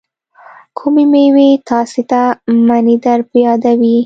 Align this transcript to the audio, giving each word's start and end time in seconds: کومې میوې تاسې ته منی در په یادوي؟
کومې 0.77 1.03
میوې 1.11 1.49
تاسې 1.69 2.01
ته 2.09 2.21
منی 2.67 2.95
در 3.03 3.19
په 3.29 3.35
یادوي؟ 3.45 3.95